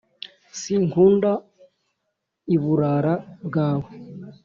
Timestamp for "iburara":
2.55-3.13